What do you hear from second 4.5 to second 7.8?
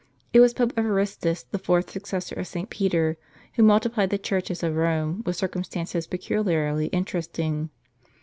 of Pome with circumstances peculiarly interesting.